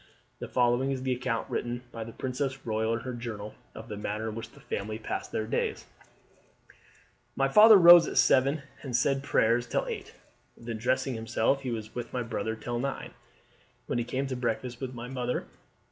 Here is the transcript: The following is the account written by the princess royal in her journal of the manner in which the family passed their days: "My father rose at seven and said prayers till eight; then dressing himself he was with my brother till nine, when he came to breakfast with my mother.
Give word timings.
The 0.39 0.47
following 0.47 0.89
is 0.89 1.03
the 1.03 1.13
account 1.13 1.47
written 1.47 1.83
by 1.91 2.03
the 2.03 2.11
princess 2.11 2.65
royal 2.65 2.93
in 2.93 3.01
her 3.01 3.13
journal 3.13 3.53
of 3.75 3.87
the 3.87 3.97
manner 3.97 4.29
in 4.29 4.33
which 4.33 4.49
the 4.49 4.59
family 4.59 4.97
passed 4.97 5.31
their 5.31 5.45
days: 5.45 5.85
"My 7.35 7.47
father 7.47 7.77
rose 7.77 8.07
at 8.07 8.17
seven 8.17 8.63
and 8.81 8.95
said 8.95 9.21
prayers 9.21 9.67
till 9.67 9.85
eight; 9.85 10.15
then 10.57 10.79
dressing 10.79 11.13
himself 11.13 11.61
he 11.61 11.69
was 11.69 11.93
with 11.93 12.13
my 12.13 12.23
brother 12.23 12.55
till 12.55 12.79
nine, 12.79 13.13
when 13.85 13.99
he 13.99 14.03
came 14.03 14.25
to 14.25 14.35
breakfast 14.35 14.81
with 14.81 14.95
my 14.95 15.07
mother. 15.07 15.45